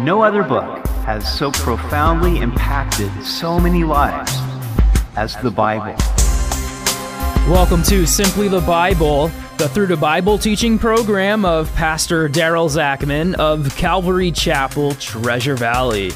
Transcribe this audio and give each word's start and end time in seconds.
No 0.00 0.22
other 0.22 0.44
book 0.44 0.86
has 1.06 1.26
so 1.36 1.50
profoundly 1.50 2.38
impacted 2.38 3.10
so 3.24 3.58
many 3.58 3.82
lives 3.82 4.32
as 5.16 5.34
the 5.38 5.50
Bible. 5.50 5.96
Welcome 7.52 7.82
to 7.82 8.06
Simply 8.06 8.46
the 8.46 8.60
Bible, 8.60 9.26
the 9.56 9.68
Through 9.68 9.88
the 9.88 9.96
Bible 9.96 10.38
teaching 10.38 10.78
program 10.78 11.44
of 11.44 11.74
Pastor 11.74 12.28
Daryl 12.28 12.70
Zachman 12.70 13.34
of 13.40 13.74
Calvary 13.74 14.30
Chapel, 14.30 14.94
Treasure 14.94 15.56
Valley. 15.56 16.12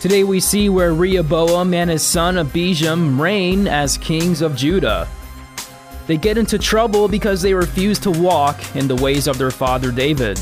Today 0.00 0.22
we 0.22 0.38
see 0.38 0.68
where 0.68 0.94
Rehoboam 0.94 1.74
and 1.74 1.90
his 1.90 2.04
son 2.04 2.36
Abijam 2.36 3.18
reign 3.18 3.66
as 3.66 3.98
kings 3.98 4.40
of 4.40 4.54
Judah. 4.54 5.08
They 6.06 6.16
get 6.16 6.38
into 6.38 6.60
trouble 6.60 7.08
because 7.08 7.42
they 7.42 7.54
refuse 7.54 7.98
to 8.00 8.12
walk 8.12 8.76
in 8.76 8.86
the 8.86 8.94
ways 8.94 9.26
of 9.26 9.36
their 9.36 9.50
father 9.50 9.90
David. 9.90 10.40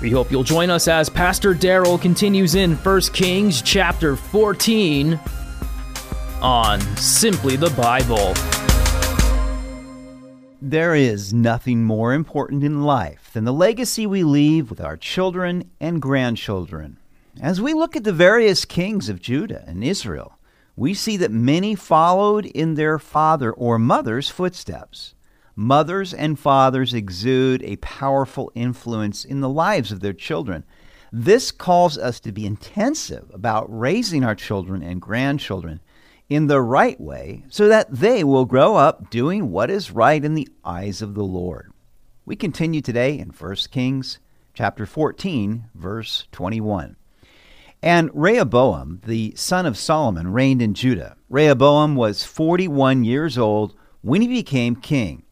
We 0.00 0.12
hope 0.12 0.30
you'll 0.30 0.44
join 0.44 0.70
us 0.70 0.86
as 0.86 1.08
Pastor 1.08 1.54
Daryl 1.54 2.00
continues 2.00 2.54
in 2.54 2.76
1 2.76 3.00
Kings 3.12 3.60
chapter 3.62 4.14
14 4.14 5.18
on 6.40 6.80
Simply 6.96 7.56
the 7.56 7.70
Bible. 7.70 8.32
There 10.62 10.94
is 10.94 11.34
nothing 11.34 11.82
more 11.82 12.12
important 12.14 12.62
in 12.62 12.82
life 12.82 13.30
than 13.32 13.42
the 13.42 13.52
legacy 13.52 14.06
we 14.06 14.22
leave 14.22 14.70
with 14.70 14.80
our 14.80 14.96
children 14.96 15.68
and 15.80 16.00
grandchildren. 16.00 16.98
As 17.40 17.60
we 17.60 17.74
look 17.74 17.96
at 17.96 18.04
the 18.04 18.12
various 18.12 18.64
kings 18.64 19.08
of 19.08 19.20
Judah 19.20 19.64
and 19.66 19.82
Israel, 19.82 20.38
we 20.76 20.94
see 20.94 21.16
that 21.16 21.32
many 21.32 21.74
followed 21.74 22.46
in 22.46 22.74
their 22.74 23.00
father 23.00 23.50
or 23.50 23.80
mother's 23.80 24.28
footsteps. 24.28 25.14
Mothers 25.60 26.14
and 26.14 26.38
fathers 26.38 26.94
exude 26.94 27.64
a 27.64 27.74
powerful 27.78 28.52
influence 28.54 29.24
in 29.24 29.40
the 29.40 29.48
lives 29.48 29.90
of 29.90 29.98
their 29.98 30.12
children. 30.12 30.62
This 31.10 31.50
calls 31.50 31.98
us 31.98 32.20
to 32.20 32.30
be 32.30 32.46
intensive 32.46 33.28
about 33.34 33.66
raising 33.68 34.22
our 34.22 34.36
children 34.36 34.84
and 34.84 35.02
grandchildren 35.02 35.80
in 36.28 36.46
the 36.46 36.60
right 36.60 37.00
way 37.00 37.42
so 37.48 37.66
that 37.66 37.92
they 37.92 38.22
will 38.22 38.44
grow 38.44 38.76
up 38.76 39.10
doing 39.10 39.50
what 39.50 39.68
is 39.68 39.90
right 39.90 40.24
in 40.24 40.34
the 40.34 40.48
eyes 40.64 41.02
of 41.02 41.14
the 41.14 41.24
Lord. 41.24 41.72
We 42.24 42.36
continue 42.36 42.80
today 42.80 43.18
in 43.18 43.30
1 43.30 43.56
Kings 43.72 44.20
chapter 44.54 44.86
14 44.86 45.64
verse 45.74 46.28
21. 46.30 46.94
And 47.82 48.10
Rehoboam, 48.14 49.00
the 49.04 49.32
son 49.34 49.66
of 49.66 49.76
Solomon, 49.76 50.32
reigned 50.32 50.62
in 50.62 50.74
Judah. 50.74 51.16
Rehoboam 51.28 51.96
was 51.96 52.22
41 52.22 53.02
years 53.02 53.36
old 53.36 53.74
when 54.02 54.22
he 54.22 54.28
became 54.28 54.76
king. 54.76 55.24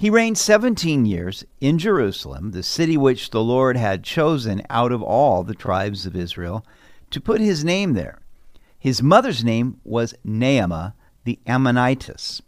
He 0.00 0.08
reigned 0.08 0.38
17 0.38 1.04
years 1.04 1.44
in 1.60 1.76
Jerusalem, 1.78 2.52
the 2.52 2.62
city 2.62 2.96
which 2.96 3.28
the 3.28 3.44
Lord 3.44 3.76
had 3.76 4.02
chosen 4.02 4.62
out 4.70 4.92
of 4.92 5.02
all 5.02 5.44
the 5.44 5.54
tribes 5.54 6.06
of 6.06 6.16
Israel 6.16 6.64
to 7.10 7.20
put 7.20 7.42
his 7.42 7.66
name 7.66 7.92
there. 7.92 8.22
His 8.78 9.02
mother's 9.02 9.44
name 9.44 9.78
was 9.84 10.14
Naamah 10.26 10.94
the 11.24 11.38
Ammonitess. 11.46 12.40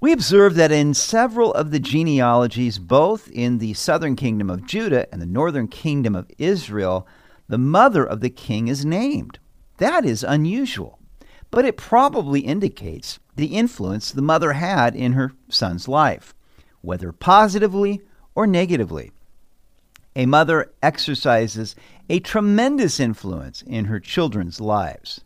We 0.00 0.12
observe 0.12 0.54
that 0.54 0.70
in 0.70 0.94
several 0.94 1.52
of 1.54 1.72
the 1.72 1.80
genealogies, 1.80 2.78
both 2.78 3.28
in 3.32 3.58
the 3.58 3.74
southern 3.74 4.14
kingdom 4.14 4.48
of 4.48 4.64
Judah 4.64 5.12
and 5.12 5.20
the 5.20 5.26
northern 5.26 5.66
kingdom 5.66 6.14
of 6.14 6.30
Israel, 6.38 7.04
the 7.48 7.58
mother 7.58 8.04
of 8.04 8.20
the 8.20 8.30
king 8.30 8.68
is 8.68 8.84
named. 8.84 9.40
That 9.78 10.04
is 10.04 10.22
unusual, 10.22 11.00
but 11.50 11.64
it 11.64 11.76
probably 11.76 12.42
indicates 12.42 13.18
the 13.34 13.56
influence 13.56 14.12
the 14.12 14.22
mother 14.22 14.52
had 14.52 14.94
in 14.94 15.14
her 15.14 15.32
son's 15.48 15.88
life 15.88 16.32
whether 16.84 17.12
positively 17.12 18.02
or 18.34 18.46
negatively. 18.46 19.10
A 20.16 20.26
mother 20.26 20.70
exercises 20.82 21.74
a 22.08 22.20
tremendous 22.20 23.00
influence 23.00 23.62
in 23.62 23.86
her 23.86 23.98
children's 23.98 24.60
lives. 24.60 25.22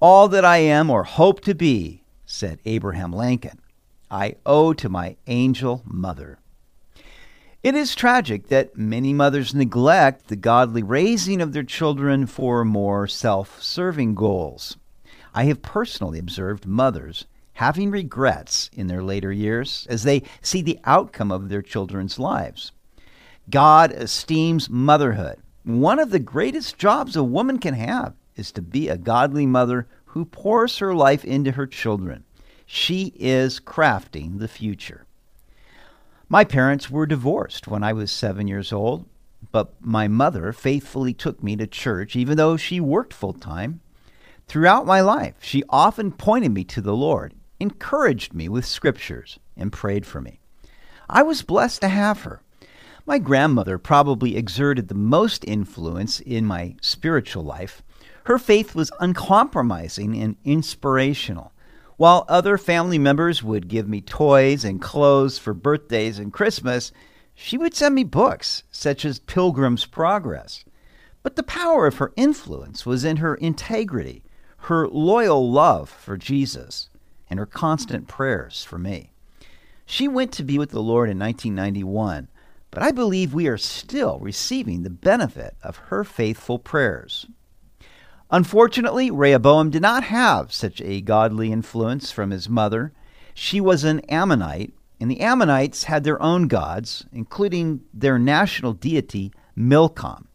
All 0.00 0.28
that 0.28 0.44
I 0.44 0.58
am 0.58 0.90
or 0.90 1.04
hope 1.04 1.40
to 1.42 1.54
be, 1.54 2.02
said 2.26 2.58
Abraham 2.64 3.12
Lincoln, 3.12 3.60
I 4.10 4.36
owe 4.44 4.72
to 4.74 4.88
my 4.88 5.16
angel 5.26 5.82
mother. 5.86 6.38
It 7.62 7.74
is 7.74 7.94
tragic 7.94 8.48
that 8.48 8.76
many 8.76 9.12
mothers 9.12 9.54
neglect 9.54 10.28
the 10.28 10.36
godly 10.36 10.82
raising 10.82 11.40
of 11.40 11.52
their 11.52 11.62
children 11.62 12.26
for 12.26 12.64
more 12.64 13.06
self 13.06 13.62
serving 13.62 14.14
goals. 14.14 14.76
I 15.34 15.44
have 15.44 15.62
personally 15.62 16.18
observed 16.18 16.66
mothers 16.66 17.26
having 17.60 17.90
regrets 17.90 18.70
in 18.72 18.86
their 18.86 19.02
later 19.02 19.30
years 19.30 19.86
as 19.90 20.02
they 20.02 20.22
see 20.40 20.62
the 20.62 20.78
outcome 20.84 21.30
of 21.30 21.50
their 21.50 21.60
children's 21.60 22.18
lives. 22.18 22.72
God 23.50 23.92
esteems 23.92 24.70
motherhood. 24.70 25.36
One 25.64 25.98
of 25.98 26.08
the 26.08 26.18
greatest 26.18 26.78
jobs 26.78 27.16
a 27.16 27.22
woman 27.22 27.58
can 27.58 27.74
have 27.74 28.14
is 28.34 28.50
to 28.52 28.62
be 28.62 28.88
a 28.88 28.96
godly 28.96 29.44
mother 29.44 29.86
who 30.06 30.24
pours 30.24 30.78
her 30.78 30.94
life 30.94 31.22
into 31.22 31.50
her 31.50 31.66
children. 31.66 32.24
She 32.64 33.12
is 33.16 33.60
crafting 33.60 34.38
the 34.38 34.48
future. 34.48 35.04
My 36.30 36.44
parents 36.44 36.90
were 36.90 37.04
divorced 37.04 37.68
when 37.68 37.82
I 37.82 37.92
was 37.92 38.10
seven 38.10 38.48
years 38.48 38.72
old, 38.72 39.04
but 39.52 39.74
my 39.82 40.08
mother 40.08 40.54
faithfully 40.54 41.12
took 41.12 41.42
me 41.42 41.56
to 41.56 41.66
church 41.66 42.16
even 42.16 42.38
though 42.38 42.56
she 42.56 42.80
worked 42.80 43.12
full 43.12 43.34
time. 43.34 43.82
Throughout 44.48 44.86
my 44.86 45.02
life, 45.02 45.34
she 45.42 45.62
often 45.68 46.10
pointed 46.10 46.54
me 46.54 46.64
to 46.64 46.80
the 46.80 46.96
Lord 46.96 47.34
encouraged 47.60 48.34
me 48.34 48.48
with 48.48 48.64
scriptures, 48.64 49.38
and 49.56 49.72
prayed 49.72 50.06
for 50.06 50.20
me. 50.20 50.40
I 51.08 51.22
was 51.22 51.42
blessed 51.42 51.82
to 51.82 51.88
have 51.88 52.22
her. 52.22 52.40
My 53.06 53.18
grandmother 53.18 53.78
probably 53.78 54.36
exerted 54.36 54.88
the 54.88 54.94
most 54.94 55.44
influence 55.46 56.20
in 56.20 56.44
my 56.44 56.76
spiritual 56.80 57.42
life. 57.42 57.82
Her 58.24 58.38
faith 58.38 58.74
was 58.74 58.92
uncompromising 59.00 60.16
and 60.16 60.36
inspirational. 60.44 61.52
While 61.96 62.24
other 62.28 62.56
family 62.56 62.98
members 62.98 63.42
would 63.42 63.68
give 63.68 63.88
me 63.88 64.00
toys 64.00 64.64
and 64.64 64.80
clothes 64.80 65.38
for 65.38 65.52
birthdays 65.52 66.18
and 66.18 66.32
Christmas, 66.32 66.92
she 67.34 67.58
would 67.58 67.74
send 67.74 67.94
me 67.94 68.04
books, 68.04 68.62
such 68.70 69.04
as 69.04 69.18
Pilgrim's 69.18 69.86
Progress. 69.86 70.64
But 71.22 71.36
the 71.36 71.42
power 71.42 71.86
of 71.86 71.96
her 71.96 72.12
influence 72.16 72.86
was 72.86 73.04
in 73.04 73.16
her 73.18 73.34
integrity, 73.34 74.22
her 74.64 74.86
loyal 74.88 75.50
love 75.50 75.90
for 75.90 76.16
Jesus 76.16 76.89
and 77.30 77.38
her 77.38 77.46
constant 77.46 78.08
prayers 78.08 78.64
for 78.64 78.76
me. 78.78 79.12
She 79.86 80.06
went 80.06 80.32
to 80.32 80.44
be 80.44 80.58
with 80.58 80.70
the 80.70 80.82
Lord 80.82 81.08
in 81.08 81.18
1991, 81.18 82.28
but 82.70 82.82
I 82.82 82.90
believe 82.90 83.32
we 83.32 83.48
are 83.48 83.56
still 83.56 84.18
receiving 84.20 84.82
the 84.82 84.90
benefit 84.90 85.56
of 85.62 85.76
her 85.76 86.04
faithful 86.04 86.58
prayers. 86.58 87.26
Unfortunately, 88.30 89.10
Rehoboam 89.10 89.70
did 89.70 89.82
not 89.82 90.04
have 90.04 90.52
such 90.52 90.80
a 90.80 91.00
godly 91.00 91.50
influence 91.50 92.12
from 92.12 92.30
his 92.30 92.48
mother. 92.48 92.92
She 93.34 93.60
was 93.60 93.82
an 93.82 94.00
Ammonite, 94.00 94.72
and 95.00 95.10
the 95.10 95.20
Ammonites 95.20 95.84
had 95.84 96.04
their 96.04 96.22
own 96.22 96.46
gods, 96.46 97.04
including 97.12 97.80
their 97.92 98.18
national 98.18 98.74
deity, 98.74 99.32
Milcom. 99.56 100.28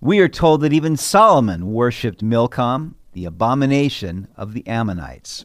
We 0.00 0.20
are 0.20 0.28
told 0.28 0.62
that 0.62 0.72
even 0.72 0.96
Solomon 0.96 1.72
worshipped 1.72 2.22
Milcom, 2.22 2.94
the 3.12 3.26
abomination 3.26 4.28
of 4.36 4.54
the 4.54 4.66
Ammonites. 4.66 5.44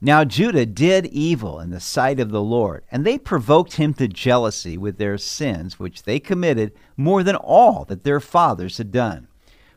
Now 0.00 0.24
Judah 0.24 0.64
did 0.64 1.06
evil 1.06 1.58
in 1.58 1.70
the 1.70 1.80
sight 1.80 2.20
of 2.20 2.30
the 2.30 2.42
Lord, 2.42 2.84
and 2.90 3.04
they 3.04 3.18
provoked 3.18 3.74
him 3.74 3.94
to 3.94 4.06
jealousy 4.06 4.78
with 4.78 4.96
their 4.96 5.18
sins, 5.18 5.80
which 5.80 6.04
they 6.04 6.20
committed 6.20 6.72
more 6.96 7.24
than 7.24 7.34
all 7.34 7.84
that 7.86 8.04
their 8.04 8.20
fathers 8.20 8.78
had 8.78 8.92
done. 8.92 9.26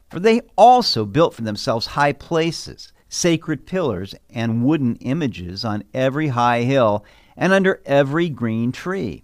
For 0.09 0.19
they 0.19 0.41
also 0.55 1.05
built 1.05 1.33
for 1.33 1.41
themselves 1.41 1.87
high 1.87 2.13
places, 2.13 2.93
sacred 3.09 3.65
pillars, 3.65 4.13
and 4.29 4.63
wooden 4.63 4.95
images 4.97 5.65
on 5.65 5.85
every 5.91 6.27
high 6.27 6.61
hill 6.63 7.03
and 7.35 7.51
under 7.51 7.81
every 7.85 8.29
green 8.29 8.71
tree. 8.71 9.23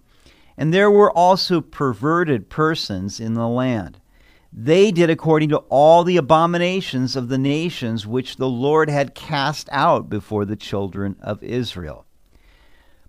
And 0.56 0.74
there 0.74 0.90
were 0.90 1.12
also 1.12 1.60
perverted 1.60 2.50
persons 2.50 3.20
in 3.20 3.34
the 3.34 3.46
land 3.46 4.00
they 4.60 4.90
did 4.90 5.08
according 5.08 5.48
to 5.50 5.58
all 5.68 6.02
the 6.02 6.16
abominations 6.16 7.14
of 7.14 7.28
the 7.28 7.38
nations 7.38 8.08
which 8.08 8.36
the 8.36 8.48
Lord 8.48 8.90
had 8.90 9.14
cast 9.14 9.68
out 9.70 10.08
before 10.08 10.44
the 10.44 10.56
children 10.56 11.14
of 11.20 11.44
Israel. 11.44 12.06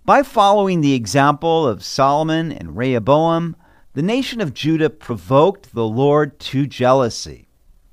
By 0.06 0.22
following 0.22 0.82
the 0.82 0.94
example 0.94 1.68
of 1.68 1.84
Solomon 1.84 2.52
and 2.52 2.78
Rehoboam, 2.78 3.56
the 3.94 4.04
nation 4.04 4.42
of 4.42 4.54
Judah 4.54 4.92
provoked 4.92 5.74
the 5.74 5.88
Lord 5.88 6.40
to 6.40 6.68
jealousy. 6.68 7.48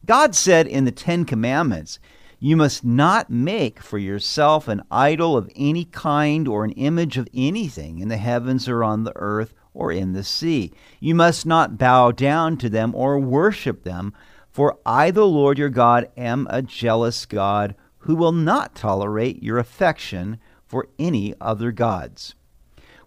God 0.05 0.35
said 0.35 0.67
in 0.67 0.85
the 0.85 0.93
Ten 0.93 1.25
Commandments, 1.25 1.99
You 2.39 2.59
must 2.59 2.85
not 2.85 3.31
make 3.31 3.81
for 3.81 3.97
yourself 3.97 4.69
an 4.69 4.83
idol 4.91 5.35
of 5.35 5.51
any 5.57 5.87
kind 5.87 6.47
or 6.47 6.63
an 6.63 6.73
image 6.73 7.17
of 7.17 7.27
anything 7.33 8.01
in 8.01 8.09
the 8.09 8.19
heavens 8.19 8.69
or 8.69 8.85
on 8.85 9.05
the 9.05 9.17
earth 9.17 9.55
or 9.77 9.93
in 9.93 10.13
the 10.13 10.25
sea. 10.25 10.73
You 11.01 11.15
must 11.15 11.45
not 11.47 11.79
bow 11.79 12.11
down 12.11 12.57
to 12.59 12.69
them 12.71 12.95
or 12.95 13.21
worship 13.21 13.85
them, 13.85 14.15
for 14.51 14.79
I, 14.87 15.11
the 15.11 15.27
Lord 15.27 15.59
your 15.59 15.69
God, 15.69 16.09
am 16.17 16.47
a 16.49 16.63
jealous 16.63 17.27
God 17.27 17.75
who 17.99 18.17
will 18.17 18.33
not 18.33 18.75
tolerate 18.75 19.43
your 19.43 19.59
affection 19.59 20.39
for 20.67 20.89
any 20.99 21.35
other 21.41 21.73
gods. 21.73 22.35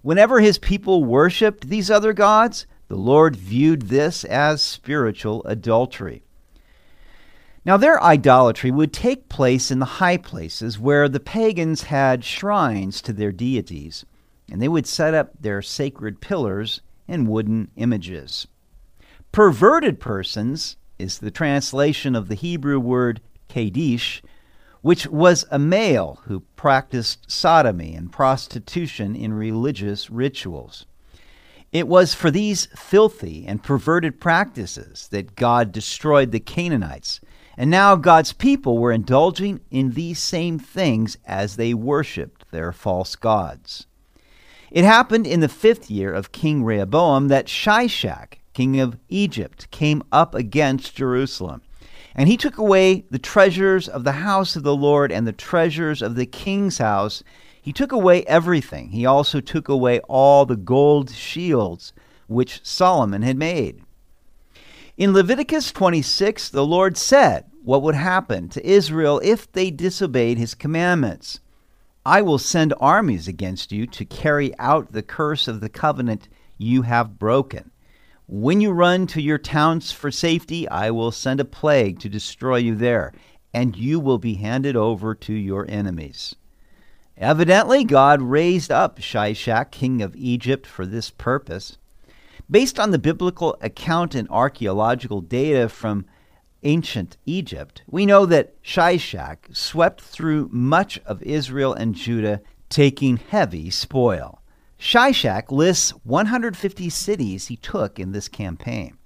Whenever 0.02 0.40
his 0.40 0.60
people 0.60 1.04
worshiped 1.04 1.70
these 1.70 1.90
other 1.90 2.14
gods, 2.14 2.66
The 2.90 2.96
Lord 2.96 3.36
viewed 3.36 3.84
this 3.84 4.24
as 4.24 4.64
spiritual 4.64 5.44
adultery. 5.46 6.24
Now, 7.64 7.78
their 7.78 8.02
idolatry 8.02 8.72
would 8.72 8.92
take 8.92 9.30
place 9.30 9.70
in 9.70 9.78
the 9.78 9.86
high 9.86 10.18
places 10.18 10.80
where 10.80 11.08
the 11.08 11.20
pagans 11.20 11.84
had 11.84 12.24
shrines 12.24 13.00
to 13.04 13.14
their 13.14 13.32
deities, 13.32 14.06
and 14.52 14.62
they 14.62 14.68
would 14.68 14.88
set 14.88 15.14
up 15.14 15.32
their 15.40 15.62
sacred 15.62 16.22
pillars 16.22 16.82
and 17.08 17.28
wooden 17.28 17.70
images. 17.76 18.48
Perverted 19.32 20.00
persons 20.00 20.78
is 20.98 21.20
the 21.20 21.32
translation 21.32 22.16
of 22.16 22.28
the 22.28 22.36
Hebrew 22.36 22.80
word 22.80 23.22
kadish, 23.50 24.22
which 24.82 25.08
was 25.08 25.46
a 25.52 25.60
male 25.60 26.22
who 26.26 26.42
practiced 26.56 27.30
sodomy 27.30 27.96
and 27.96 28.12
prostitution 28.12 29.16
in 29.16 29.34
religious 29.34 30.10
rituals. 30.10 30.86
It 31.72 31.88
was 31.88 32.16
for 32.16 32.32
these 32.32 32.68
filthy 32.76 33.46
and 33.46 33.64
perverted 33.64 34.20
practices 34.20 35.08
that 35.12 35.36
God 35.36 35.72
destroyed 35.72 36.32
the 36.32 36.40
Canaanites, 36.40 37.22
and 37.56 37.70
now 37.70 37.96
God's 37.96 38.34
people 38.34 38.78
were 38.78 38.92
indulging 38.92 39.60
in 39.70 39.92
these 39.92 40.18
same 40.18 40.58
things 40.58 41.18
as 41.26 41.56
they 41.56 41.74
worshiped 41.74 42.50
their 42.52 42.72
false 42.72 43.16
gods. 43.16 43.86
It 44.72 44.86
happened 44.86 45.26
in 45.26 45.40
the 45.40 45.50
fifth 45.50 45.90
year 45.90 46.14
of 46.14 46.32
King 46.32 46.64
Rehoboam 46.64 47.28
that 47.30 47.48
Shishak, 47.48 48.40
king 48.54 48.80
of 48.80 48.98
Egypt, 49.10 49.70
came 49.72 50.04
up 50.12 50.36
against 50.36 50.96
Jerusalem. 50.96 51.62
And 52.14 52.28
he 52.28 52.38
took 52.38 52.58
away 52.58 53.06
the 53.10 53.20
treasures 53.20 53.88
of 53.88 54.04
the 54.04 54.12
house 54.12 54.56
of 54.56 54.64
the 54.64 54.76
Lord 54.76 55.12
and 55.12 55.26
the 55.26 55.32
treasures 55.32 56.02
of 56.02 56.16
the 56.16 56.26
king's 56.26 56.78
house. 56.78 57.24
He 57.62 57.74
took 57.74 57.92
away 57.92 58.24
everything. 58.26 58.90
He 58.90 59.06
also 59.06 59.40
took 59.40 59.70
away 59.70 60.02
all 60.02 60.46
the 60.46 60.56
gold 60.56 61.12
shields 61.12 61.94
which 62.28 62.62
Solomon 62.64 63.24
had 63.24 63.38
made. 63.38 63.82
In 64.98 65.14
Leviticus 65.14 65.72
26, 65.72 66.50
the 66.50 66.66
Lord 66.66 66.98
said 66.98 67.46
what 67.64 67.82
would 67.82 67.96
happen 67.96 68.50
to 68.50 68.68
Israel 68.68 69.20
if 69.24 69.52
they 69.52 69.72
disobeyed 69.72 70.38
his 70.38 70.54
commandments. 70.54 71.40
I 72.06 72.22
will 72.22 72.38
send 72.38 72.74
armies 72.80 73.28
against 73.28 73.72
you 73.72 73.86
to 73.88 74.06
carry 74.06 74.58
out 74.58 74.92
the 74.92 75.04
curse 75.04 75.48
of 75.48 75.60
the 75.60 75.70
covenant 75.70 76.30
you 76.58 76.84
have 76.84 77.20
broken. 77.20 77.72
When 78.28 78.62
you 78.62 78.72
run 78.72 79.08
to 79.08 79.22
your 79.22 79.38
towns 79.38 79.92
for 79.92 80.12
safety, 80.12 80.68
I 80.70 80.92
will 80.92 81.12
send 81.12 81.40
a 81.40 81.46
plague 81.46 82.00
to 82.00 82.10
destroy 82.10 82.58
you 82.58 82.76
there, 82.76 83.12
and 83.54 83.76
you 83.76 84.00
will 84.00 84.20
be 84.20 84.36
handed 84.36 84.76
over 84.76 85.16
to 85.16 85.34
your 85.34 85.66
enemies. 85.68 86.36
Evidently, 87.18 87.84
God 87.84 88.22
raised 88.22 88.72
up 88.72 89.00
Shishak, 89.00 89.72
king 89.72 90.02
of 90.02 90.16
Egypt, 90.16 90.66
for 90.66 90.86
this 90.86 91.10
purpose. 91.10 91.78
Based 92.50 92.80
on 92.80 92.92
the 92.92 93.00
biblical 93.00 93.58
account 93.62 94.16
and 94.16 94.30
archaeological 94.30 95.22
data 95.22 95.68
from 95.68 96.06
ancient 96.64 97.18
Egypt, 97.26 97.84
we 97.88 98.06
know 98.06 98.26
that 98.26 98.62
Shishak 98.64 99.56
swept 99.56 100.02
through 100.02 100.50
much 100.52 101.00
of 101.06 101.22
Israel 101.24 101.74
and 101.74 101.96
Judah, 101.96 102.42
taking 102.70 103.18
heavy 103.18 103.70
spoil. 103.70 104.42
Shishak 104.80 105.52
lists 105.52 105.92
150 106.04 106.90
cities 106.90 107.48
he 107.48 107.56
took 107.56 108.00
in 108.00 108.12
this 108.12 108.28
campaign. 108.28 108.98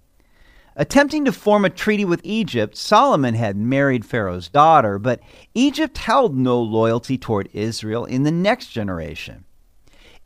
Attempting 0.76 1.26
to 1.26 1.32
form 1.32 1.66
a 1.66 1.70
treaty 1.70 2.04
with 2.04 2.22
Egypt, 2.24 2.76
Solomon 2.76 3.36
had 3.36 3.56
married 3.56 4.06
Pharaoh's 4.06 4.50
daughter, 4.50 4.98
but 4.98 5.20
Egypt 5.54 6.00
held 6.00 6.36
no 6.36 6.60
loyalty 6.60 7.18
toward 7.18 7.50
Israel 7.54 8.06
in 8.06 8.24
the 8.24 8.32
next 8.32 8.68
generation. 8.68 9.46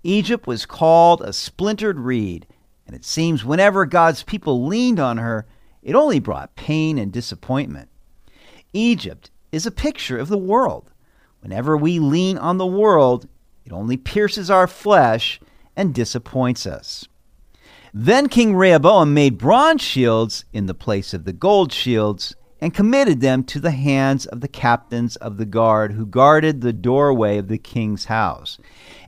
Egypt 0.04 0.48
was 0.48 0.66
called 0.66 1.22
a 1.22 1.34
splintered 1.34 2.00
reed, 2.00 2.48
and 2.86 2.96
it 2.96 3.04
seems 3.04 3.44
whenever 3.44 3.86
God's 3.86 4.24
people 4.24 4.66
leaned 4.66 5.02
on 5.02 5.18
her, 5.18 5.46
it 5.88 5.96
only 5.96 6.20
brought 6.20 6.58
pain 6.58 6.98
and 6.98 7.14
disappointment. 7.14 7.88
Egypt 8.74 9.32
is 9.54 9.66
a 9.66 9.72
picture 9.72 10.18
of 10.18 10.28
the 10.28 10.38
world. 10.38 10.92
Whenever 11.40 11.78
we 11.78 11.98
lean 11.98 12.38
on 12.38 12.58
the 12.58 12.66
world, 12.66 13.26
it 13.64 13.72
only 13.72 13.96
pierces 13.96 14.52
our 14.52 14.68
flesh 14.68 15.40
and 15.78 15.96
disappoints 15.96 16.68
us. 16.68 17.08
Then 17.94 18.28
King 18.28 18.54
Rehoboam 18.54 19.14
made 19.14 19.38
bronze 19.38 19.82
shields 19.82 20.44
in 20.52 20.66
the 20.66 20.74
place 20.74 21.14
of 21.14 21.24
the 21.24 21.32
gold 21.32 21.72
shields 21.72 22.36
and 22.60 22.74
committed 22.74 23.22
them 23.22 23.46
to 23.46 23.60
the 23.62 23.72
hands 23.72 24.26
of 24.26 24.42
the 24.42 24.50
captains 24.50 25.16
of 25.16 25.38
the 25.38 25.46
guard 25.46 25.94
who 25.94 26.06
guarded 26.06 26.60
the 26.60 26.74
doorway 26.74 27.38
of 27.38 27.48
the 27.48 27.58
king's 27.58 28.06
house. 28.06 28.58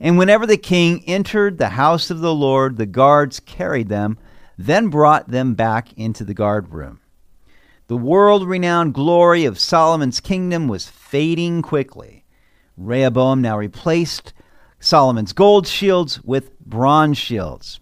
And 0.00 0.16
whenever 0.16 0.46
the 0.46 0.56
king 0.56 1.04
entered 1.06 1.58
the 1.58 1.70
house 1.70 2.10
of 2.10 2.20
the 2.20 2.34
Lord, 2.34 2.78
the 2.78 2.86
guards 2.86 3.38
carried 3.38 3.90
them, 3.90 4.16
then 4.66 4.88
brought 4.88 5.28
them 5.28 5.54
back 5.54 5.92
into 5.94 6.24
the 6.24 6.34
guard 6.34 6.70
room. 6.70 7.00
The 7.86 7.96
world 7.96 8.46
renowned 8.46 8.94
glory 8.94 9.44
of 9.44 9.58
Solomon's 9.58 10.20
kingdom 10.20 10.68
was 10.68 10.86
fading 10.86 11.62
quickly. 11.62 12.24
Rehoboam 12.76 13.40
now 13.40 13.56
replaced 13.58 14.32
Solomon's 14.78 15.32
gold 15.32 15.66
shields 15.66 16.22
with 16.22 16.58
bronze 16.60 17.18
shields. 17.18 17.80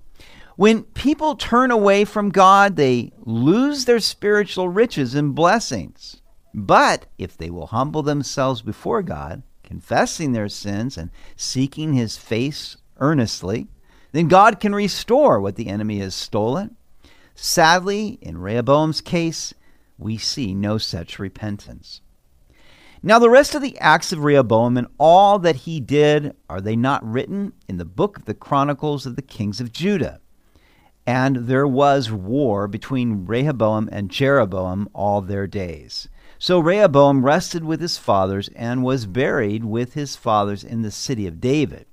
When 0.56 0.84
people 0.84 1.34
turn 1.34 1.70
away 1.70 2.04
from 2.04 2.30
God, 2.30 2.76
they 2.76 3.12
lose 3.18 3.84
their 3.84 4.00
spiritual 4.00 4.68
riches 4.68 5.14
and 5.14 5.34
blessings. 5.34 6.22
But 6.54 7.06
if 7.18 7.36
they 7.36 7.50
will 7.50 7.68
humble 7.68 8.02
themselves 8.02 8.62
before 8.62 9.02
God, 9.02 9.42
confessing 9.62 10.32
their 10.32 10.48
sins 10.48 10.96
and 10.96 11.10
seeking 11.36 11.92
his 11.92 12.16
face 12.16 12.76
earnestly, 12.98 13.68
then 14.12 14.28
God 14.28 14.60
can 14.60 14.74
restore 14.74 15.40
what 15.40 15.56
the 15.56 15.68
enemy 15.68 15.98
has 15.98 16.14
stolen. 16.14 16.76
Sadly, 17.34 18.18
in 18.20 18.38
Rehoboam's 18.38 19.00
case, 19.00 19.54
we 19.96 20.16
see 20.16 20.54
no 20.54 20.78
such 20.78 21.18
repentance. 21.18 22.00
Now, 23.02 23.20
the 23.20 23.30
rest 23.30 23.54
of 23.54 23.62
the 23.62 23.78
acts 23.78 24.12
of 24.12 24.24
Rehoboam 24.24 24.76
and 24.76 24.88
all 24.98 25.38
that 25.38 25.56
he 25.56 25.78
did, 25.78 26.34
are 26.50 26.60
they 26.60 26.74
not 26.74 27.08
written 27.08 27.52
in 27.68 27.76
the 27.76 27.84
book 27.84 28.16
of 28.16 28.24
the 28.24 28.34
Chronicles 28.34 29.06
of 29.06 29.14
the 29.14 29.22
Kings 29.22 29.60
of 29.60 29.72
Judah? 29.72 30.20
And 31.06 31.46
there 31.46 31.66
was 31.66 32.10
war 32.10 32.66
between 32.66 33.24
Rehoboam 33.24 33.88
and 33.92 34.10
Jeroboam 34.10 34.88
all 34.92 35.20
their 35.20 35.46
days. 35.46 36.08
So 36.40 36.58
Rehoboam 36.60 37.24
rested 37.24 37.64
with 37.64 37.80
his 37.80 37.98
fathers 37.98 38.48
and 38.54 38.82
was 38.82 39.06
buried 39.06 39.64
with 39.64 39.94
his 39.94 40.16
fathers 40.16 40.62
in 40.62 40.82
the 40.82 40.90
city 40.90 41.26
of 41.26 41.40
David. 41.40 41.86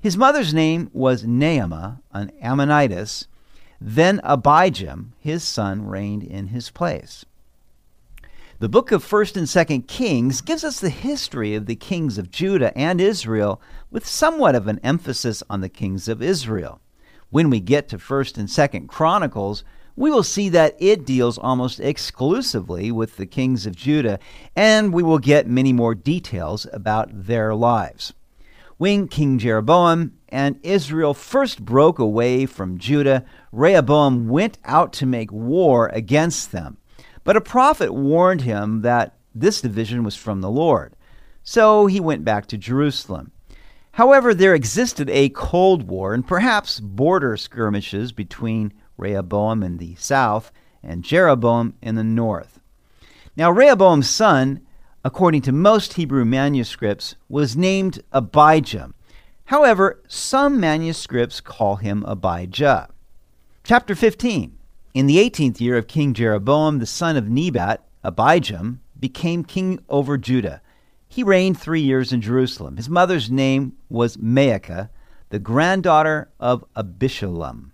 His 0.00 0.16
mother's 0.16 0.54
name 0.54 0.90
was 0.92 1.24
Naamah, 1.24 2.00
an 2.12 2.30
Ammonitess. 2.42 3.26
Then 3.80 4.20
Abijam, 4.24 5.08
his 5.18 5.42
son, 5.42 5.86
reigned 5.86 6.22
in 6.22 6.48
his 6.48 6.70
place. 6.70 7.24
The 8.58 8.68
book 8.70 8.90
of 8.90 9.04
1st 9.04 9.36
and 9.36 9.46
2nd 9.46 9.86
Kings 9.86 10.40
gives 10.40 10.64
us 10.64 10.80
the 10.80 10.88
history 10.88 11.54
of 11.54 11.66
the 11.66 11.76
kings 11.76 12.16
of 12.16 12.30
Judah 12.30 12.76
and 12.76 13.02
Israel 13.02 13.60
with 13.90 14.06
somewhat 14.06 14.54
of 14.54 14.66
an 14.66 14.80
emphasis 14.82 15.42
on 15.50 15.60
the 15.60 15.68
kings 15.68 16.08
of 16.08 16.22
Israel. 16.22 16.80
When 17.28 17.50
we 17.50 17.60
get 17.60 17.88
to 17.90 17.98
1st 17.98 18.38
and 18.38 18.48
2nd 18.48 18.88
Chronicles, 18.88 19.62
we 19.94 20.10
will 20.10 20.22
see 20.22 20.48
that 20.50 20.74
it 20.78 21.04
deals 21.04 21.36
almost 21.36 21.80
exclusively 21.80 22.90
with 22.90 23.16
the 23.16 23.26
kings 23.26 23.66
of 23.66 23.76
Judah, 23.76 24.18
and 24.54 24.92
we 24.92 25.02
will 25.02 25.18
get 25.18 25.46
many 25.46 25.72
more 25.72 25.94
details 25.94 26.66
about 26.72 27.08
their 27.12 27.54
lives. 27.54 28.14
When 28.78 29.08
King 29.08 29.38
Jeroboam 29.38 30.18
and 30.28 30.60
Israel 30.62 31.14
first 31.14 31.64
broke 31.64 31.98
away 31.98 32.44
from 32.44 32.76
Judah, 32.76 33.24
Rehoboam 33.50 34.28
went 34.28 34.58
out 34.66 34.92
to 34.94 35.06
make 35.06 35.32
war 35.32 35.88
against 35.94 36.52
them. 36.52 36.76
But 37.24 37.36
a 37.36 37.40
prophet 37.40 37.94
warned 37.94 38.42
him 38.42 38.82
that 38.82 39.16
this 39.34 39.62
division 39.62 40.04
was 40.04 40.14
from 40.14 40.42
the 40.42 40.50
Lord. 40.50 40.94
So 41.42 41.86
he 41.86 42.00
went 42.00 42.24
back 42.24 42.46
to 42.48 42.58
Jerusalem. 42.58 43.32
However, 43.92 44.34
there 44.34 44.54
existed 44.54 45.08
a 45.08 45.30
cold 45.30 45.84
war 45.88 46.12
and 46.12 46.26
perhaps 46.26 46.78
border 46.78 47.38
skirmishes 47.38 48.12
between 48.12 48.74
Rehoboam 48.98 49.62
in 49.62 49.78
the 49.78 49.94
south 49.94 50.52
and 50.82 51.02
Jeroboam 51.02 51.74
in 51.80 51.94
the 51.94 52.04
north. 52.04 52.60
Now, 53.36 53.50
Rehoboam's 53.50 54.10
son, 54.10 54.65
according 55.06 55.40
to 55.40 55.52
most 55.52 55.92
Hebrew 55.92 56.24
manuscripts, 56.24 57.14
was 57.28 57.56
named 57.56 58.02
Abijam. 58.12 58.92
However, 59.44 60.02
some 60.08 60.58
manuscripts 60.58 61.40
call 61.40 61.76
him 61.76 62.04
Abijah. 62.08 62.88
Chapter 63.62 63.94
15 63.94 64.58
in 64.94 65.06
the 65.06 65.20
eighteenth 65.20 65.60
year 65.60 65.76
of 65.76 65.86
King 65.86 66.12
Jeroboam, 66.12 66.80
the 66.80 66.86
son 66.86 67.16
of 67.16 67.28
Nebat, 67.28 67.86
Abijam, 68.04 68.78
became 68.98 69.44
king 69.44 69.78
over 69.88 70.18
Judah. 70.18 70.60
He 71.06 71.22
reigned 71.22 71.60
three 71.60 71.82
years 71.82 72.12
in 72.12 72.20
Jerusalem. 72.20 72.76
His 72.76 72.88
mother's 72.88 73.30
name 73.30 73.74
was 73.88 74.16
Maacah, 74.16 74.88
the 75.28 75.38
granddaughter 75.38 76.30
of 76.40 76.64
Abishalom. 76.74 77.70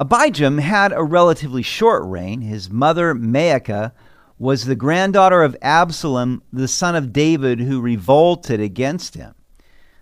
Abijam 0.00 0.58
had 0.58 0.90
a 0.90 1.04
relatively 1.04 1.62
short 1.62 2.02
reign. 2.04 2.40
His 2.40 2.68
mother, 2.68 3.14
Maacah, 3.14 3.92
was 4.38 4.64
the 4.64 4.76
granddaughter 4.76 5.42
of 5.42 5.56
Absalom, 5.62 6.42
the 6.52 6.68
son 6.68 6.94
of 6.94 7.12
David, 7.12 7.60
who 7.60 7.80
revolted 7.80 8.60
against 8.60 9.14
him. 9.14 9.34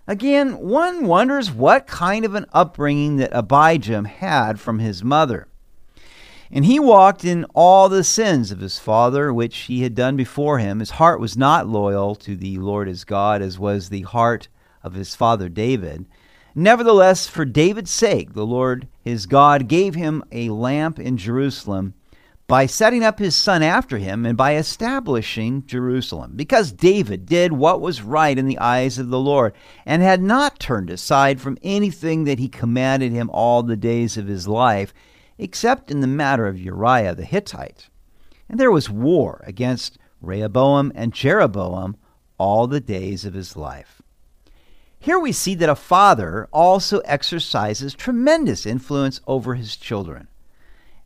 Again, 0.07 0.57
one 0.59 1.05
wonders 1.05 1.51
what 1.51 1.87
kind 1.87 2.25
of 2.25 2.35
an 2.35 2.45
upbringing 2.53 3.17
that 3.17 3.31
Abijam 3.31 4.05
had 4.05 4.59
from 4.59 4.79
his 4.79 5.03
mother. 5.03 5.47
And 6.51 6.65
he 6.65 6.79
walked 6.79 7.25
in 7.25 7.45
all 7.55 7.89
the 7.89 8.03
sins 8.03 8.51
of 8.51 8.59
his 8.59 8.77
father, 8.77 9.33
which 9.33 9.57
he 9.61 9.81
had 9.81 9.95
done 9.95 10.15
before 10.15 10.59
him. 10.59 10.79
His 10.79 10.91
heart 10.91 11.19
was 11.19 11.35
not 11.35 11.67
loyal 11.67 12.13
to 12.17 12.35
the 12.35 12.59
Lord 12.59 12.87
his 12.87 13.03
God, 13.03 13.41
as 13.41 13.57
was 13.57 13.89
the 13.89 14.03
heart 14.03 14.47
of 14.83 14.93
his 14.93 15.15
father 15.15 15.49
David. 15.49 16.05
Nevertheless, 16.53 17.27
for 17.27 17.43
David's 17.43 17.91
sake, 17.91 18.33
the 18.33 18.45
Lord 18.45 18.87
his 19.01 19.25
God 19.25 19.67
gave 19.67 19.95
him 19.95 20.23
a 20.31 20.49
lamp 20.49 20.99
in 20.99 21.17
Jerusalem 21.17 21.95
by 22.47 22.67
setting 22.67 23.03
up 23.03 23.17
his 23.17 23.35
son 23.35 23.63
after 23.63 23.97
him 23.97 24.25
and 24.25 24.37
by 24.37 24.55
establishing 24.55 25.65
Jerusalem, 25.65 26.33
because 26.35 26.71
David 26.71 27.25
did 27.25 27.51
what 27.51 27.81
was 27.81 28.03
right 28.03 28.37
in 28.37 28.45
the 28.45 28.59
eyes 28.59 28.99
of 28.99 29.09
the 29.09 29.19
Lord 29.19 29.53
and 29.85 30.03
had 30.03 30.21
not 30.21 30.59
turned 30.59 30.91
aside 30.91 31.41
from 31.41 31.57
anything 31.63 32.25
that 32.25 32.37
he 32.37 32.47
commanded 32.47 33.11
him 33.11 33.31
all 33.31 33.63
the 33.63 33.75
days 33.75 34.15
of 34.15 34.27
his 34.27 34.47
life, 34.47 34.93
except 35.39 35.89
in 35.89 36.01
the 36.01 36.07
matter 36.07 36.45
of 36.45 36.59
Uriah 36.59 37.15
the 37.15 37.25
Hittite. 37.25 37.89
And 38.47 38.59
there 38.59 38.71
was 38.71 38.89
war 38.89 39.43
against 39.47 39.97
Rehoboam 40.21 40.91
and 40.93 41.13
Jeroboam 41.13 41.97
all 42.37 42.67
the 42.67 42.79
days 42.79 43.25
of 43.25 43.33
his 43.33 43.55
life. 43.55 44.03
Here 44.99 45.19
we 45.19 45.31
see 45.31 45.55
that 45.55 45.69
a 45.69 45.75
father 45.75 46.47
also 46.51 46.99
exercises 46.99 47.95
tremendous 47.95 48.65
influence 48.65 49.19
over 49.25 49.55
his 49.55 49.75
children. 49.75 50.27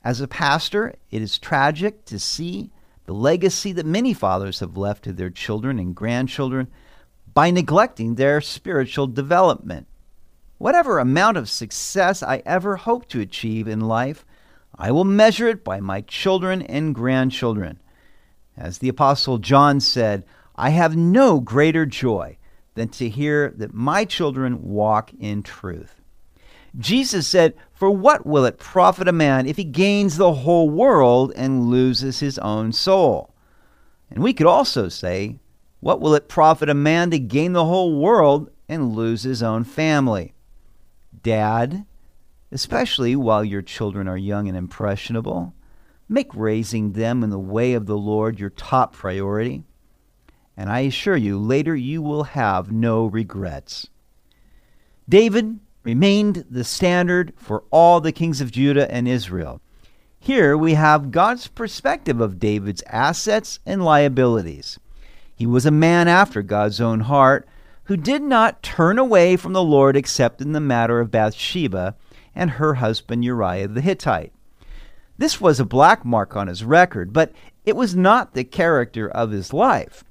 As 0.04 0.22
a 0.22 0.28
pastor, 0.28 0.96
it 1.12 1.22
is 1.22 1.38
tragic 1.38 2.06
to 2.06 2.20
see 2.20 2.72
the 3.06 3.14
legacy 3.14 3.72
that 3.74 3.86
many 3.86 4.14
fathers 4.14 4.60
have 4.60 4.78
left 4.78 5.04
to 5.04 5.14
their 5.14 5.30
children 5.30 5.80
and 5.80 5.96
grandchildren 5.96 6.68
by 7.34 7.52
neglecting 7.52 8.16
their 8.16 8.40
spiritual 8.40 9.08
development. 9.08 9.88
Whatever 10.58 11.00
amount 11.00 11.38
of 11.38 11.50
success 11.50 12.22
I 12.22 12.42
ever 12.46 12.78
hope 12.78 13.08
to 13.10 13.22
achieve 13.22 13.68
in 13.68 13.82
life, 13.82 14.26
I 14.76 14.92
will 14.92 15.06
measure 15.06 15.48
it 15.48 15.64
by 15.64 15.80
my 15.80 16.02
children 16.02 16.62
and 16.62 16.96
grandchildren. 16.96 17.80
As 18.56 18.78
the 18.78 18.90
Apostle 18.90 19.38
John 19.38 19.80
said, 19.80 20.26
I 20.56 20.70
have 20.72 20.96
no 20.96 21.40
greater 21.40 21.86
joy 21.86 22.38
than 22.76 22.90
to 22.90 23.10
hear 23.10 23.54
that 23.58 23.74
my 23.74 24.06
children 24.06 24.64
walk 24.64 25.12
in 25.20 25.44
truth. 25.44 25.99
Jesus 26.78 27.28
said, 27.28 27.56
For 27.74 27.90
what 27.90 28.26
will 28.26 28.46
it 28.46 28.60
profit 28.60 29.08
a 29.08 29.14
man 29.14 29.48
if 29.48 29.58
he 29.58 29.64
gains 29.64 30.18
the 30.18 30.34
whole 30.34 30.70
world 30.70 31.34
and 31.36 31.70
loses 31.70 32.20
his 32.20 32.38
own 32.40 32.72
soul? 32.72 33.34
And 34.12 34.24
we 34.24 34.34
could 34.34 34.48
also 34.48 34.90
say, 34.90 35.40
What 35.80 36.02
will 36.02 36.14
it 36.16 36.28
profit 36.28 36.70
a 36.70 36.74
man 36.74 37.12
to 37.12 37.20
gain 37.20 37.54
the 37.54 37.66
whole 37.66 38.00
world 38.00 38.50
and 38.68 38.96
lose 38.96 39.24
his 39.24 39.42
own 39.42 39.64
family? 39.64 40.34
Dad, 41.22 41.86
especially 42.52 43.16
while 43.16 43.44
your 43.44 43.62
children 43.62 44.08
are 44.08 44.18
young 44.18 44.48
and 44.48 44.58
impressionable, 44.58 45.54
make 46.08 46.34
raising 46.34 46.94
them 46.94 47.24
in 47.24 47.30
the 47.30 47.40
way 47.40 47.74
of 47.74 47.86
the 47.86 47.98
Lord 47.98 48.40
your 48.40 48.50
top 48.50 48.94
priority. 48.94 49.64
And 50.58 50.70
I 50.70 50.82
assure 50.82 51.18
you, 51.18 51.40
later 51.40 51.76
you 51.76 52.02
will 52.02 52.24
have 52.24 52.72
no 52.72 53.06
regrets. 53.06 53.88
David 55.08 55.60
remained 55.90 56.46
the 56.52 56.64
standard 56.64 57.34
for 57.36 57.64
all 57.72 58.00
the 58.00 58.12
kings 58.12 58.42
of 58.42 58.52
Judah 58.52 58.92
and 58.94 59.08
Israel. 59.08 59.60
Here 60.20 60.56
we 60.56 60.76
have 60.76 61.10
God's 61.10 61.48
perspective 61.48 62.22
of 62.22 62.38
David's 62.38 62.84
assets 62.86 63.60
and 63.66 63.84
liabilities. 63.84 64.78
He 65.36 65.48
was 65.48 65.66
a 65.66 65.72
man 65.72 66.08
after 66.08 66.44
God's 66.44 66.80
own 66.80 67.00
heart 67.00 67.48
who 67.86 67.98
did 67.98 68.22
not 68.22 68.62
turn 68.62 69.00
away 69.00 69.36
from 69.36 69.54
the 69.54 69.64
Lord 69.64 69.96
except 69.96 70.42
in 70.42 70.52
the 70.52 70.60
matter 70.60 71.00
of 71.00 71.10
Bathsheba 71.10 71.96
and 72.36 72.52
her 72.52 72.76
husband 72.76 73.26
Uriah 73.26 73.68
the 73.68 73.82
Hittite. 73.82 74.32
This 75.18 75.42
was 75.42 75.60
a 75.60 75.66
black 75.66 76.06
mark 76.06 76.36
on 76.36 76.48
his 76.48 76.64
record, 76.64 77.14
but 77.14 77.32
it 77.66 77.76
was 77.76 77.96
not 77.96 78.36
the 78.36 78.44
character 78.44 79.10
of 79.10 79.32
his 79.32 79.54
life. 79.54 80.04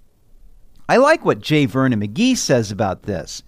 I 0.88 0.96
like 0.96 1.24
what 1.24 1.40
J. 1.40 1.66
Vernon 1.66 2.00
McGee 2.00 2.36
says 2.36 2.72
about 2.72 3.04
this. 3.04 3.44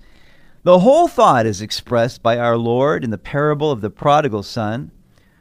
The 0.63 0.81
whole 0.81 1.09
thought 1.09 1.47
is 1.47 1.63
expressed 1.63 2.23
by 2.23 2.39
our 2.39 2.59
Lord 2.59 3.03
in 3.03 3.11
the 3.11 3.17
parable 3.17 3.71
of 3.71 3.81
the 3.81 3.89
prodigal 3.89 4.43
son. 4.43 4.91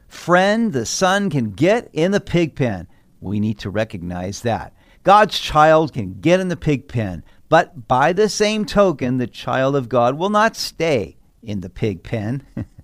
Friend, 0.08 0.72
the 0.72 0.86
son 0.86 1.28
can 1.28 1.50
get 1.50 1.90
in 1.92 2.12
the 2.12 2.20
pig 2.20 2.54
pen. 2.54 2.88
We 3.20 3.38
need 3.38 3.58
to 3.58 3.68
recognize 3.68 4.40
that. 4.42 4.72
God's 5.02 5.38
child 5.38 5.92
can 5.92 6.20
get 6.20 6.40
in 6.40 6.48
the 6.48 6.56
pig 6.56 6.88
pen, 6.88 7.22
but 7.50 7.86
by 7.86 8.14
the 8.14 8.30
same 8.30 8.64
token, 8.64 9.18
the 9.18 9.26
child 9.26 9.76
of 9.76 9.90
God 9.90 10.16
will 10.16 10.30
not 10.30 10.56
stay 10.56 11.18
in 11.42 11.60
the 11.60 11.70
pig 11.70 12.02
pen. 12.02 12.42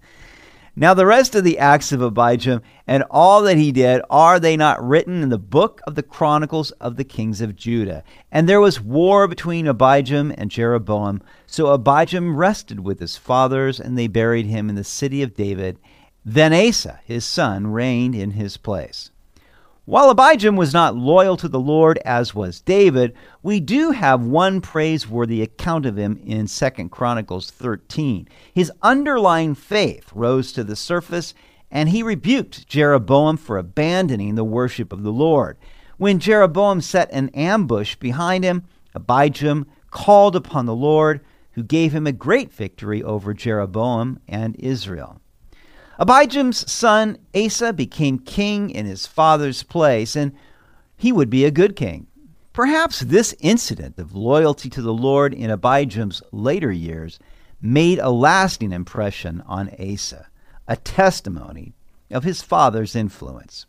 Now, 0.78 0.92
the 0.92 1.06
rest 1.06 1.34
of 1.34 1.42
the 1.42 1.58
acts 1.58 1.90
of 1.90 2.00
Abijam 2.00 2.60
and 2.86 3.02
all 3.10 3.40
that 3.44 3.56
he 3.56 3.72
did, 3.72 4.02
are 4.10 4.38
they 4.38 4.58
not 4.58 4.86
written 4.86 5.22
in 5.22 5.30
the 5.30 5.38
book 5.38 5.80
of 5.86 5.94
the 5.94 6.02
Chronicles 6.02 6.70
of 6.72 6.96
the 6.96 7.04
kings 7.04 7.40
of 7.40 7.56
Judah? 7.56 8.04
And 8.30 8.46
there 8.46 8.60
was 8.60 8.78
war 8.78 9.26
between 9.26 9.64
Abijam 9.64 10.34
and 10.36 10.50
Jeroboam. 10.50 11.22
So 11.46 11.76
Abijam 11.76 12.36
rested 12.36 12.80
with 12.80 13.00
his 13.00 13.16
fathers, 13.16 13.80
and 13.80 13.96
they 13.96 14.06
buried 14.06 14.44
him 14.44 14.68
in 14.68 14.74
the 14.74 14.84
city 14.84 15.22
of 15.22 15.34
David. 15.34 15.78
Then 16.26 16.52
Asa, 16.52 17.00
his 17.06 17.24
son, 17.24 17.68
reigned 17.68 18.14
in 18.14 18.32
his 18.32 18.58
place. 18.58 19.10
While 19.86 20.12
Abijam 20.12 20.56
was 20.56 20.74
not 20.74 20.96
loyal 20.96 21.36
to 21.36 21.48
the 21.48 21.60
Lord 21.60 22.00
as 22.04 22.34
was 22.34 22.60
David, 22.60 23.14
we 23.44 23.60
do 23.60 23.92
have 23.92 24.20
one 24.20 24.60
praiseworthy 24.60 25.42
account 25.42 25.86
of 25.86 25.96
him 25.96 26.20
in 26.26 26.48
2 26.48 26.88
Chronicles 26.88 27.52
13. 27.52 28.26
His 28.52 28.72
underlying 28.82 29.54
faith 29.54 30.10
rose 30.12 30.50
to 30.54 30.64
the 30.64 30.74
surface, 30.74 31.34
and 31.70 31.88
he 31.88 32.02
rebuked 32.02 32.66
Jeroboam 32.66 33.36
for 33.36 33.58
abandoning 33.58 34.34
the 34.34 34.42
worship 34.42 34.92
of 34.92 35.04
the 35.04 35.12
Lord. 35.12 35.56
When 35.98 36.18
Jeroboam 36.18 36.80
set 36.80 37.08
an 37.12 37.28
ambush 37.28 37.94
behind 37.94 38.42
him, 38.42 38.64
Abijam 38.92 39.66
called 39.92 40.34
upon 40.34 40.66
the 40.66 40.74
Lord, 40.74 41.20
who 41.52 41.62
gave 41.62 41.92
him 41.92 42.08
a 42.08 42.12
great 42.12 42.52
victory 42.52 43.04
over 43.04 43.32
Jeroboam 43.32 44.18
and 44.26 44.56
Israel. 44.56 45.20
Abijam's 45.98 46.70
son 46.70 47.18
Asa 47.34 47.72
became 47.72 48.18
king 48.18 48.70
in 48.70 48.86
his 48.86 49.06
father's 49.06 49.62
place, 49.62 50.14
and 50.14 50.32
he 50.96 51.12
would 51.12 51.30
be 51.30 51.44
a 51.44 51.50
good 51.50 51.74
king. 51.76 52.06
Perhaps 52.52 53.00
this 53.00 53.34
incident 53.40 53.98
of 53.98 54.14
loyalty 54.14 54.70
to 54.70 54.82
the 54.82 54.92
Lord 54.92 55.34
in 55.34 55.50
Abijam's 55.50 56.22
later 56.32 56.72
years 56.72 57.18
made 57.60 57.98
a 57.98 58.10
lasting 58.10 58.72
impression 58.72 59.42
on 59.46 59.70
Asa, 59.78 60.28
a 60.68 60.76
testimony 60.76 61.74
of 62.10 62.24
his 62.24 62.42
father's 62.42 62.94
influence. 62.94 63.66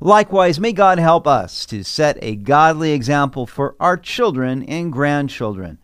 Likewise, 0.00 0.58
may 0.58 0.72
God 0.72 0.98
help 0.98 1.26
us 1.26 1.64
to 1.66 1.82
set 1.82 2.18
a 2.20 2.36
godly 2.36 2.92
example 2.92 3.46
for 3.46 3.76
our 3.78 3.96
children 3.96 4.62
and 4.64 4.92
grandchildren, 4.92 5.78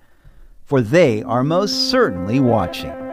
for 0.64 0.81
they 0.81 1.23
are 1.23 1.45
most 1.45 1.90
certainly 1.90 2.40
watching. 2.40 3.08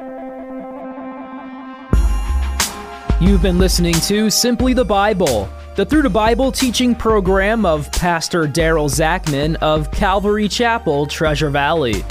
You've 3.21 3.41
been 3.41 3.57
listening 3.57 3.93
to 3.93 4.29
Simply 4.29 4.73
the 4.73 4.83
Bible, 4.83 5.47
the 5.75 5.85
Through 5.85 6.01
the 6.01 6.09
Bible 6.09 6.51
teaching 6.51 6.93
program 6.93 7.65
of 7.65 7.89
Pastor 7.93 8.45
Daryl 8.45 8.89
Zachman 8.89 9.55
of 9.61 9.89
Calvary 9.89 10.49
Chapel, 10.49 11.05
Treasure 11.05 11.49
Valley. 11.49 12.03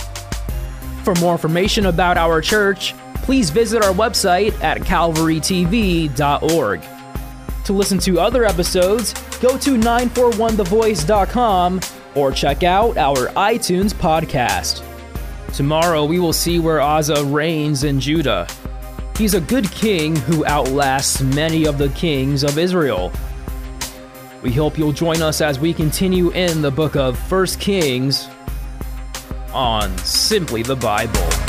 For 1.02 1.14
more 1.16 1.32
information 1.32 1.84
about 1.86 2.16
our 2.16 2.40
church, 2.40 2.94
please 3.16 3.50
visit 3.50 3.84
our 3.84 3.92
website 3.92 4.58
at 4.62 4.80
calvarytv.org. 4.80 6.82
To 7.64 7.72
listen 7.74 7.98
to 7.98 8.18
other 8.18 8.46
episodes, 8.46 9.12
go 9.40 9.58
to 9.58 9.76
941thevoice.com 9.76 11.80
or 12.14 12.32
check 12.32 12.62
out 12.62 12.96
our 12.96 13.28
iTunes 13.34 13.92
podcast. 13.92 14.82
Tomorrow 15.52 16.06
we 16.06 16.18
will 16.18 16.32
see 16.32 16.58
where 16.58 16.80
Asa 16.80 17.22
reigns 17.26 17.84
in 17.84 18.00
Judah. 18.00 18.46
He's 19.16 19.34
a 19.34 19.40
good 19.40 19.70
king 19.70 20.16
who 20.16 20.44
outlasts 20.44 21.22
many 21.22 21.66
of 21.66 21.78
the 21.78 21.88
kings 21.90 22.42
of 22.42 22.58
Israel. 22.58 23.12
We 24.42 24.50
hope 24.50 24.76
you'll 24.76 24.92
join 24.92 25.22
us 25.22 25.40
as 25.40 25.60
we 25.60 25.72
continue 25.72 26.30
in 26.30 26.62
the 26.62 26.70
book 26.70 26.96
of 26.96 27.16
First 27.16 27.60
Kings 27.60 28.28
on 29.52 29.96
Simply 29.98 30.64
the 30.64 30.76
Bible. 30.76 31.43